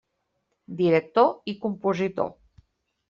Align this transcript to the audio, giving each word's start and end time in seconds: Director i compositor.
Director 0.79 1.29
i 1.53 1.57
compositor. 1.67 2.33